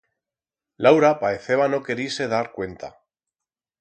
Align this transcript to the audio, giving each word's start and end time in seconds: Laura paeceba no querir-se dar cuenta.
Laura 0.85 1.11
paeceba 1.23 1.67
no 1.73 1.81
querir-se 1.91 2.27
dar 2.33 2.51
cuenta. 2.57 2.91